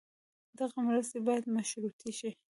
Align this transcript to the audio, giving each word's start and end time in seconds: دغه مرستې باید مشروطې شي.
دغه 0.59 0.77
مرستې 0.87 1.17
باید 1.27 1.45
مشروطې 1.55 2.11
شي. 2.19 2.31